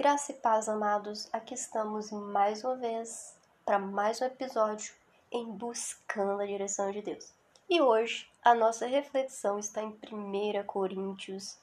[0.00, 1.28] Graça e paz, amados.
[1.30, 4.94] Aqui estamos mais uma vez para mais um episódio
[5.30, 7.34] em Buscando a Direção de Deus.
[7.68, 11.58] E hoje a nossa reflexão está em 1 Coríntios,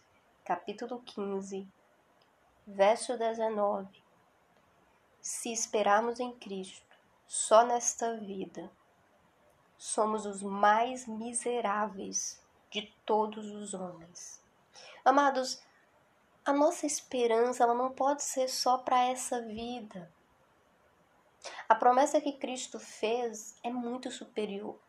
[0.46, 1.67] capítulo 15,
[2.67, 3.87] verso 19.
[5.19, 6.96] Se esperarmos em Cristo
[7.26, 8.69] só nesta vida,
[9.79, 14.40] somos os mais miseráveis de todos os homens.
[15.04, 15.60] Amados,
[16.48, 20.09] a nossa esperança ela não pode ser só para essa vida.
[21.67, 24.79] A promessa que Cristo fez é muito superior.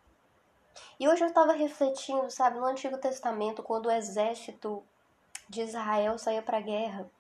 [1.01, 4.85] E hoje eu estava refletindo, sabe, no Antigo Testamento, quando o exército
[5.49, 7.11] de Israel saía para a guerra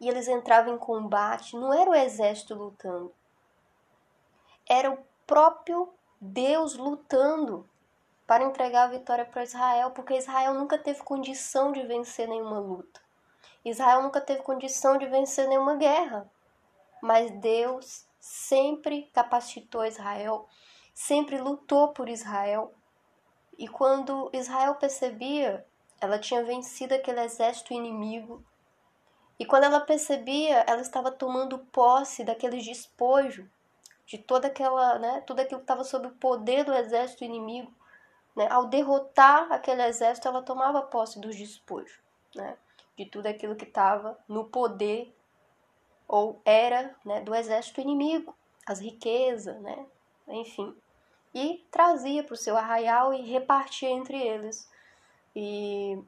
[0.00, 3.14] e eles entravam em combate, não era o exército lutando,
[4.66, 7.68] era o próprio Deus lutando
[8.26, 13.01] para entregar a vitória para Israel, porque Israel nunca teve condição de vencer nenhuma luta.
[13.64, 16.28] Israel nunca teve condição de vencer nenhuma guerra,
[17.00, 20.48] mas Deus sempre capacitou Israel,
[20.94, 22.72] sempre lutou por Israel.
[23.58, 25.66] E quando Israel percebia,
[26.00, 28.44] ela tinha vencido aquele exército inimigo.
[29.38, 33.48] E quando ela percebia, ela estava tomando posse daquele despojo,
[34.06, 37.72] de toda aquela, né, tudo aquilo que estava sob o poder do exército inimigo.
[38.36, 38.48] Né?
[38.50, 41.98] Ao derrotar aquele exército, ela tomava posse dos despojos.
[42.34, 42.56] Né?
[42.96, 45.14] De tudo aquilo que estava no poder
[46.06, 48.34] ou era né, do exército inimigo,
[48.66, 49.86] as riquezas, né,
[50.28, 50.76] enfim,
[51.34, 54.70] e trazia para o seu arraial e repartia entre eles.
[55.34, 55.98] E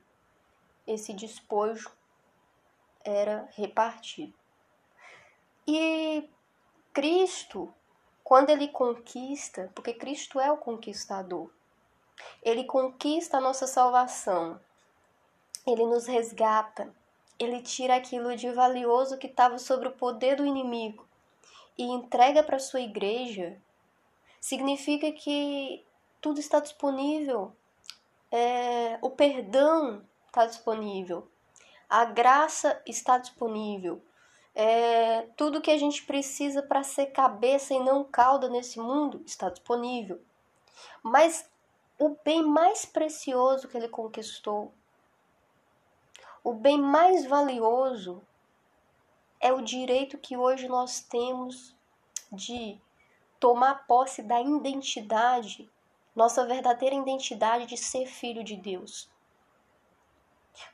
[0.86, 1.90] esse despojo
[3.02, 4.34] era repartido.
[5.66, 6.28] E
[6.92, 7.72] Cristo,
[8.22, 11.50] quando ele conquista, porque Cristo é o conquistador,
[12.42, 14.60] ele conquista a nossa salvação,
[15.66, 16.94] ele nos resgata,
[17.38, 21.06] ele tira aquilo de valioso que estava sobre o poder do inimigo
[21.76, 23.56] e entrega para sua igreja,
[24.40, 25.84] significa que
[26.20, 27.52] tudo está disponível,
[28.30, 31.28] é, o perdão está disponível,
[31.88, 34.00] a graça está disponível,
[34.54, 39.48] é, tudo que a gente precisa para ser cabeça e não cauda nesse mundo está
[39.50, 40.20] disponível.
[41.02, 41.48] Mas
[41.98, 44.72] o bem mais precioso que ele conquistou
[46.44, 48.22] o bem mais valioso
[49.40, 51.74] é o direito que hoje nós temos
[52.30, 52.78] de
[53.40, 55.70] tomar posse da identidade,
[56.14, 59.10] nossa verdadeira identidade de ser filho de Deus.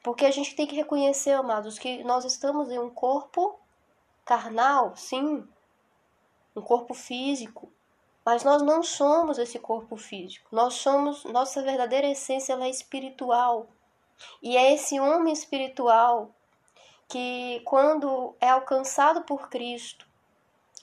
[0.02, 3.58] Porque a gente tem que reconhecer, amados, que nós estamos em um corpo
[4.24, 5.48] carnal, sim,
[6.54, 7.72] um corpo físico,
[8.24, 10.48] mas nós não somos esse corpo físico.
[10.52, 13.68] Nós somos, nossa verdadeira essência ela é espiritual.
[14.42, 16.30] E é esse homem espiritual
[17.08, 20.06] que, quando é alcançado por Cristo,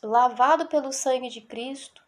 [0.03, 2.03] lavado pelo sangue de Cristo,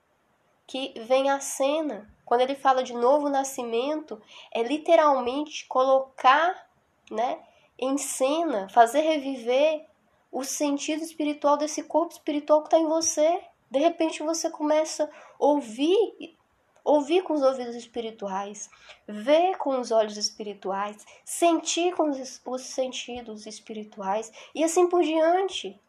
[0.68, 2.14] que vem à cena.
[2.26, 6.70] Quando ele fala de novo nascimento, é literalmente colocar
[7.10, 7.40] né,
[7.78, 9.88] em cena, fazer reviver
[10.32, 13.42] o sentido espiritual desse corpo espiritual que está em você.
[13.72, 16.38] De repente você começa a ouvir
[16.90, 18.70] ouvir com os ouvidos espirituais,
[19.08, 25.80] ver com os olhos espirituais, sentir com os, os sentidos espirituais e assim por diante.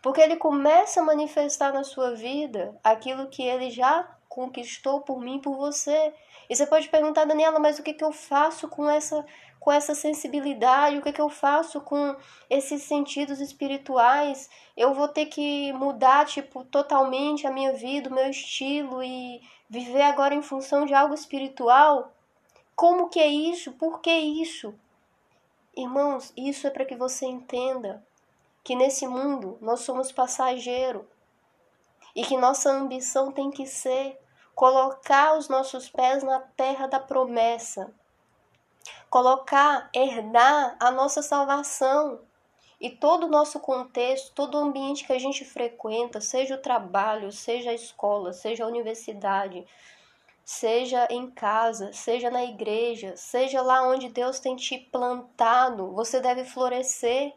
[0.00, 5.38] Porque ele começa a manifestar na sua vida aquilo que ele já conquistou por mim,
[5.38, 6.14] por você.
[6.48, 9.24] E você pode perguntar, Daniela, mas o que, que eu faço com essa,
[9.58, 10.98] com essa sensibilidade?
[10.98, 12.16] O que, que eu faço com
[12.48, 14.48] esses sentidos espirituais?
[14.76, 20.02] Eu vou ter que mudar, tipo, totalmente a minha vida, o meu estilo e viver
[20.02, 22.12] agora em função de algo espiritual?
[22.74, 23.72] Como que é isso?
[23.72, 24.74] Por que isso?
[25.76, 28.02] Irmãos, isso é para que você entenda
[28.62, 31.06] que nesse mundo nós somos passageiro
[32.14, 34.18] e que nossa ambição tem que ser
[34.54, 37.92] colocar os nossos pés na terra da promessa,
[39.10, 42.20] colocar, herdar a nossa salvação.
[42.80, 47.32] E todo o nosso contexto, todo o ambiente que a gente frequenta, seja o trabalho,
[47.32, 49.66] seja a escola, seja a universidade,
[50.44, 56.44] seja em casa, seja na igreja, seja lá onde Deus tem te plantado, você deve
[56.44, 57.34] florescer,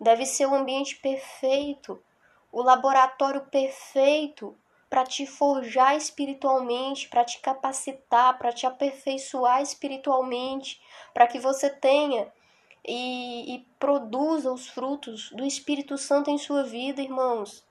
[0.00, 2.02] deve ser o um ambiente perfeito,
[2.50, 4.56] o laboratório perfeito
[4.88, 10.80] para te forjar espiritualmente, para te capacitar, para te aperfeiçoar espiritualmente,
[11.12, 12.32] para que você tenha
[12.86, 17.66] e, e, produza os frutos do Espírito Santo em sua vida, irmãos.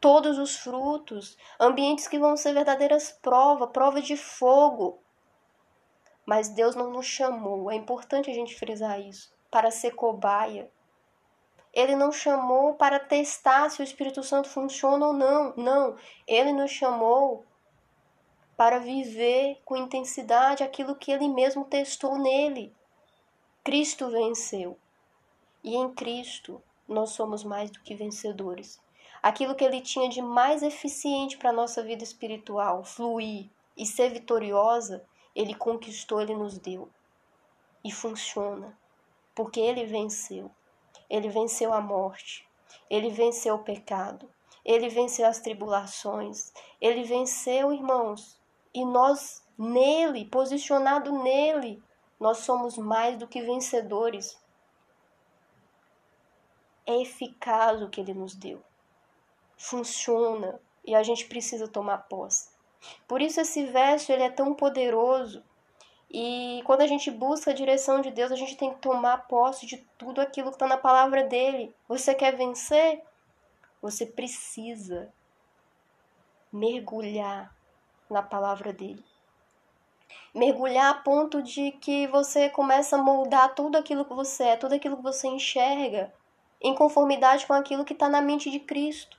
[0.00, 5.02] Todos os frutos, ambientes que vão ser verdadeiras provas, prova de fogo.
[6.24, 10.70] Mas Deus não nos chamou, é importante a gente frisar isso, para ser cobaia.
[11.72, 15.54] Ele não chamou para testar se o Espírito Santo funciona ou não.
[15.56, 15.96] Não,
[16.26, 17.44] ele nos chamou
[18.56, 22.74] para viver com intensidade aquilo que ele mesmo testou nele.
[23.62, 24.76] Cristo venceu.
[25.62, 28.80] E em Cristo nós somos mais do que vencedores.
[29.22, 34.10] Aquilo que ele tinha de mais eficiente para a nossa vida espiritual, fluir e ser
[34.10, 36.88] vitoriosa, ele conquistou, ele nos deu.
[37.84, 38.76] E funciona,
[39.34, 40.50] porque ele venceu.
[41.10, 42.48] Ele venceu a morte,
[42.88, 44.30] ele venceu o pecado,
[44.64, 48.40] ele venceu as tribulações, ele venceu, irmãos,
[48.72, 51.82] e nós nele, posicionado nele,
[52.18, 54.40] nós somos mais do que vencedores.
[56.86, 58.62] É eficaz o que ele nos deu.
[59.56, 62.50] Funciona e a gente precisa tomar posse.
[63.06, 65.44] Por isso esse verso ele é tão poderoso
[66.12, 69.64] e quando a gente busca a direção de Deus, a gente tem que tomar posse
[69.64, 71.72] de tudo aquilo que está na palavra dele.
[71.86, 73.00] Você quer vencer?
[73.80, 75.12] Você precisa
[76.52, 77.54] mergulhar
[78.10, 79.04] na palavra dele.
[80.34, 84.74] Mergulhar a ponto de que você começa a moldar tudo aquilo que você é, tudo
[84.74, 86.12] aquilo que você enxerga,
[86.60, 89.16] em conformidade com aquilo que está na mente de Cristo.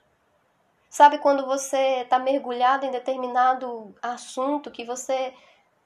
[0.90, 5.32] Sabe quando você está mergulhado em determinado assunto que você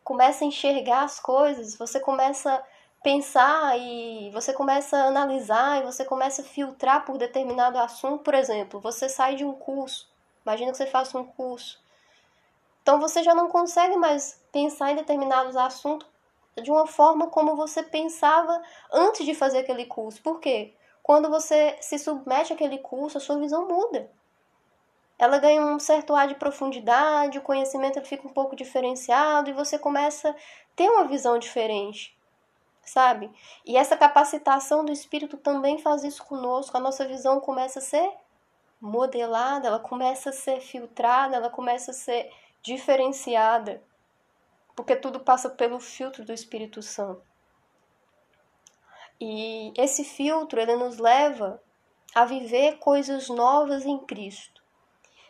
[0.06, 2.62] começa a enxergar as coisas, você começa a
[3.02, 8.32] pensar e você começa a analisar e você começa a filtrar por determinado assunto, por
[8.32, 10.08] exemplo, você sai de um curso,
[10.44, 11.82] imagina que você faça um curso.
[12.82, 16.06] Então você já não consegue mais pensar em determinados assuntos
[16.62, 18.62] de uma forma como você pensava
[18.92, 20.22] antes de fazer aquele curso.
[20.22, 20.72] Por quê?
[21.02, 24.08] Quando você se submete àquele curso, a sua visão muda
[25.18, 29.78] ela ganha um certo ar de profundidade, o conhecimento fica um pouco diferenciado e você
[29.78, 30.34] começa a
[30.74, 32.16] ter uma visão diferente,
[32.84, 33.30] sabe?
[33.64, 38.12] E essa capacitação do espírito também faz isso conosco, a nossa visão começa a ser
[38.78, 42.30] modelada, ela começa a ser filtrada, ela começa a ser
[42.62, 43.82] diferenciada,
[44.74, 47.22] porque tudo passa pelo filtro do Espírito Santo.
[49.18, 51.62] E esse filtro ele nos leva
[52.14, 54.55] a viver coisas novas em Cristo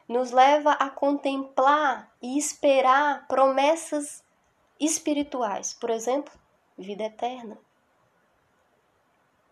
[0.08, 4.22] nos leva a contemplar e esperar promessas
[4.78, 6.32] espirituais, por exemplo,
[6.78, 7.58] vida eterna.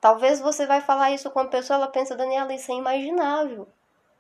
[0.00, 3.66] Talvez você vai falar isso com uma pessoa, ela pensa, Daniela, isso é imaginável.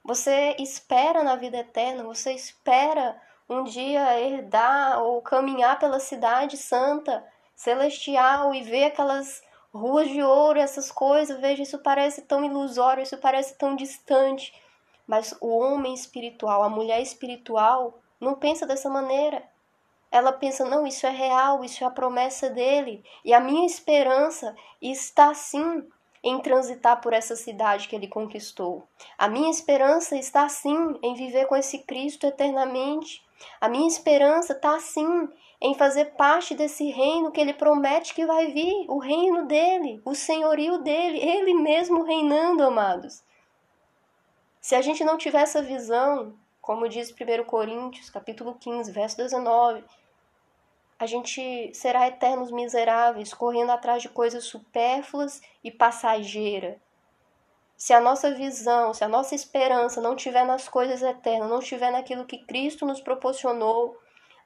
[0.02, 7.24] Você espera na vida eterna, você espera um dia herdar ou caminhar pela cidade santa,
[7.54, 9.42] celestial e ver aquelas
[9.72, 14.54] ruas de ouro, essas coisas, veja, isso parece tão ilusório, isso parece tão distante.
[15.06, 19.42] Mas o homem espiritual, a mulher espiritual, não pensa dessa maneira.
[20.10, 23.04] Ela pensa, não, isso é real, isso é a promessa dele.
[23.24, 25.86] E a minha esperança está sim
[26.22, 28.88] em transitar por essa cidade que ele conquistou.
[29.18, 33.22] A minha esperança está sim em viver com esse Cristo eternamente.
[33.60, 35.28] A minha esperança está sim
[35.60, 40.14] em fazer parte desse reino que ele promete que vai vir, o reino dele, o
[40.14, 43.22] senhorio dele, ele mesmo reinando, amados.
[44.64, 49.84] Se a gente não tiver essa visão, como diz 1 Coríntios, capítulo 15, verso 19,
[50.98, 56.78] a gente será eternos miseráveis, correndo atrás de coisas supérfluas e passageiras.
[57.76, 61.92] Se a nossa visão, se a nossa esperança não estiver nas coisas eternas, não estiver
[61.92, 63.94] naquilo que Cristo nos proporcionou,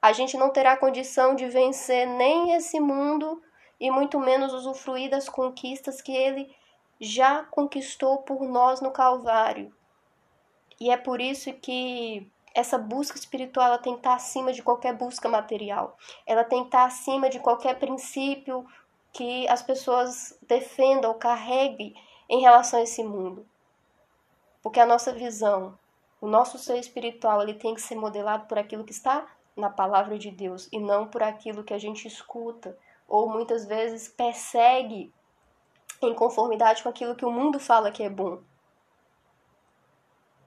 [0.01, 3.41] a gente não terá condição de vencer nem esse mundo
[3.79, 6.53] e muito menos usufruir das conquistas que ele
[6.99, 9.78] já conquistou por nós no Calvário.
[10.79, 14.95] E é por isso que essa busca espiritual ela tem que estar acima de qualquer
[14.95, 15.97] busca material.
[16.25, 18.65] Ela tem que estar acima de qualquer princípio
[19.11, 21.93] que as pessoas defendam ou carreguem
[22.29, 23.45] em relação a esse mundo.
[24.61, 25.77] Porque a nossa visão,
[26.21, 30.17] o nosso ser espiritual, ele tem que ser modelado por aquilo que está na palavra
[30.17, 35.11] de Deus e não por aquilo que a gente escuta ou muitas vezes persegue
[36.01, 38.39] em conformidade com aquilo que o mundo fala que é bom.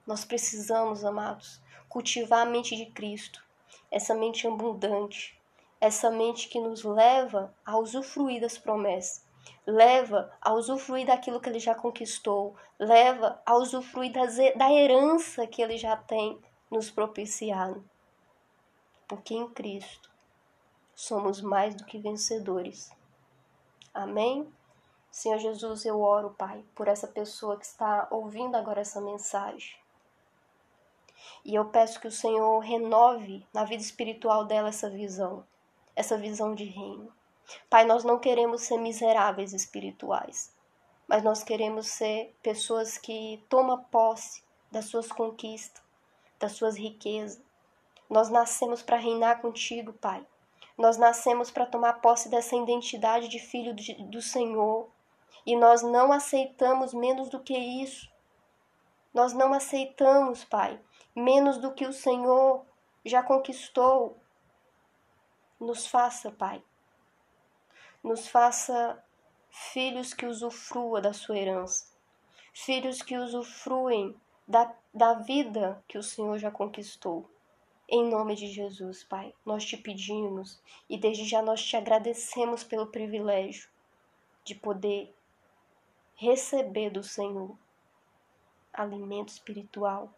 [0.05, 3.43] Nós precisamos, amados, cultivar a mente de Cristo,
[3.89, 5.39] essa mente abundante,
[5.79, 9.23] essa mente que nos leva a usufruir das promessas,
[9.65, 15.61] leva a usufruir daquilo que ele já conquistou, leva a usufruir das, da herança que
[15.61, 17.83] ele já tem nos propiciado.
[19.07, 20.09] Porque em Cristo
[20.95, 22.91] somos mais do que vencedores.
[23.93, 24.51] Amém?
[25.11, 29.82] Senhor Jesus, eu oro, Pai, por essa pessoa que está ouvindo agora essa mensagem.
[31.45, 35.45] E eu peço que o Senhor renove na vida espiritual dela essa visão,
[35.95, 37.11] essa visão de reino.
[37.69, 40.53] Pai, nós não queremos ser miseráveis espirituais,
[41.07, 45.83] mas nós queremos ser pessoas que tomam posse das suas conquistas,
[46.39, 47.41] das suas riquezas.
[48.09, 50.25] Nós nascemos para reinar contigo, Pai.
[50.77, 53.75] Nós nascemos para tomar posse dessa identidade de filho
[54.09, 54.89] do Senhor.
[55.45, 58.09] E nós não aceitamos menos do que isso.
[59.13, 60.79] Nós não aceitamos, Pai,
[61.15, 62.65] menos do que o Senhor
[63.05, 64.17] já conquistou.
[65.59, 66.63] Nos faça, Pai.
[68.03, 69.01] Nos faça
[69.49, 71.93] filhos que usufrua da sua herança.
[72.51, 77.29] Filhos que usufruem da, da vida que o Senhor já conquistou.
[77.87, 82.87] Em nome de Jesus, Pai, nós te pedimos e desde já nós te agradecemos pelo
[82.87, 83.69] privilégio
[84.43, 85.13] de poder
[86.15, 87.55] receber do Senhor
[88.73, 90.13] alimento espiritual,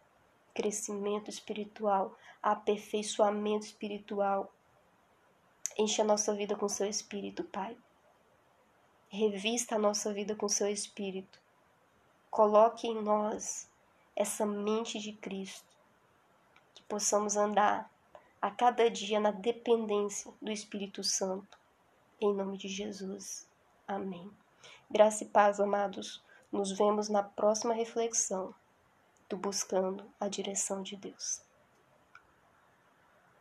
[0.54, 4.52] crescimento espiritual, aperfeiçoamento espiritual.
[5.78, 7.76] Enche a nossa vida com seu espírito, Pai.
[9.08, 11.38] Revista a nossa vida com seu espírito.
[12.30, 13.68] Coloque em nós
[14.14, 15.76] essa mente de Cristo
[16.88, 17.90] possamos andar
[18.40, 21.58] a cada dia na dependência do Espírito Santo.
[22.20, 23.48] Em nome de Jesus.
[23.86, 24.30] Amém.
[24.90, 26.22] Graça e paz, amados.
[26.50, 28.54] Nos vemos na próxima reflexão
[29.28, 31.45] do Buscando a Direção de Deus.